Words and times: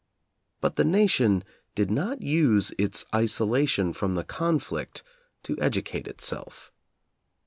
But 0.61 0.77
the 0.77 0.83
nation 0.83 1.43
did 1.75 1.91
not 1.91 2.23
use 2.23 2.73
its 2.79 3.05
isolation 3.13 3.93
from 3.93 4.15
the 4.15 4.23
conflict 4.23 5.03
to 5.43 5.55
educate 5.59 6.07
itself. 6.07 6.71